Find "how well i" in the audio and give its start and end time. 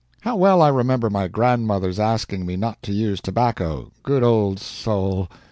0.21-0.69